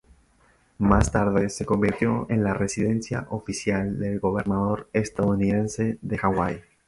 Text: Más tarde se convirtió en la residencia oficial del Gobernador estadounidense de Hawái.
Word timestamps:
Más 0.79 1.11
tarde 1.11 1.47
se 1.51 1.63
convirtió 1.63 2.25
en 2.31 2.43
la 2.43 2.55
residencia 2.55 3.27
oficial 3.29 3.99
del 3.99 4.19
Gobernador 4.19 4.89
estadounidense 4.93 5.99
de 6.01 6.17
Hawái. 6.17 6.61